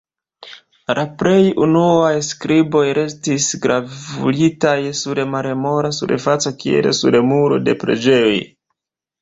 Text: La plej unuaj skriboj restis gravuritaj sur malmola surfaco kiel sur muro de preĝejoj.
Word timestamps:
La 0.99 1.01
plej 1.17 1.43
unuaj 1.65 2.13
skriboj 2.27 2.81
restis 2.99 3.49
gravuritaj 3.67 4.73
sur 5.01 5.23
malmola 5.35 5.95
surfaco 5.99 6.57
kiel 6.65 6.93
sur 7.03 7.23
muro 7.35 7.61
de 7.69 7.81
preĝejoj. 7.85 8.35